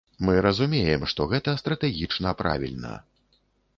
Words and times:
Мы 0.27 0.33
разумеем, 0.45 1.03
што 1.11 1.27
гэта 1.33 1.53
стратэгічна 1.63 2.35
правільна. 2.43 2.95